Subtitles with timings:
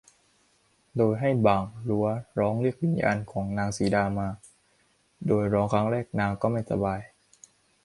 [0.97, 2.07] โดยให้บ่างลั่ว
[2.39, 4.29] ร้องเรียกวิญญาณของนางสีดามา
[5.27, 6.99] โดยร้องครั้งแรกนางก็ไม่สบาย